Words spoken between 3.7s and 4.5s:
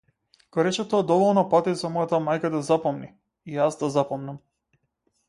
да запомнам.